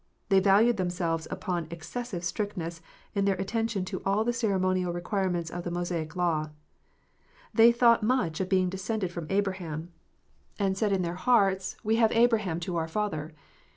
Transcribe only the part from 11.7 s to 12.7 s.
329 hearts, "We have Abraham